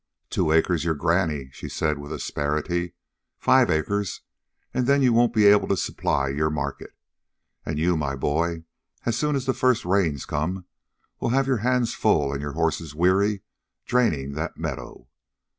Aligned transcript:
"Two 0.31 0.51
acres 0.51 0.83
your 0.83 0.95
granny," 0.95 1.51
she 1.53 1.69
said 1.69 1.99
with 1.99 2.11
asperity. 2.11 2.93
"Five 3.37 3.69
acres. 3.69 4.21
And 4.73 4.87
then 4.87 5.03
you 5.03 5.13
won't 5.13 5.31
be 5.31 5.45
able 5.45 5.67
to 5.67 5.77
supply 5.77 6.29
your 6.29 6.49
market. 6.49 6.95
And 7.67 7.77
you, 7.77 7.95
my 7.95 8.15
boy, 8.15 8.63
as 9.05 9.15
soon 9.15 9.35
as 9.35 9.45
the 9.45 9.53
first 9.53 9.85
rains 9.85 10.25
come 10.25 10.65
will 11.19 11.29
have 11.29 11.45
your 11.45 11.57
hands 11.57 11.93
full 11.93 12.33
and 12.33 12.41
your 12.41 12.53
horses 12.53 12.95
weary 12.95 13.43
draining 13.85 14.31
that 14.31 14.57
meadow. 14.57 15.07